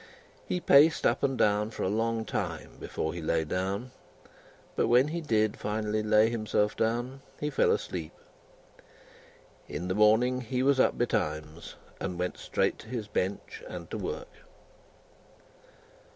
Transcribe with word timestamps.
He 0.47 0.59
paced 0.59 1.05
up 1.05 1.21
and 1.21 1.37
down 1.37 1.69
for 1.69 1.83
a 1.83 1.87
long 1.87 2.25
time 2.25 2.77
before 2.79 3.13
he 3.13 3.21
lay 3.21 3.45
down; 3.45 3.91
but, 4.75 4.87
when 4.87 5.09
he 5.09 5.21
did 5.21 5.57
finally 5.59 6.01
lay 6.01 6.31
himself 6.31 6.75
down, 6.75 7.21
he 7.39 7.51
fell 7.51 7.69
asleep. 7.71 8.11
In 9.67 9.89
the 9.89 9.93
morning, 9.93 10.41
he 10.41 10.63
was 10.63 10.79
up 10.79 10.97
betimes, 10.97 11.75
and 11.99 12.17
went 12.17 12.39
straight 12.39 12.79
to 12.79 12.87
his 12.87 13.07
bench 13.07 13.61
and 13.67 13.91
to 13.91 13.97
work. 13.99 14.33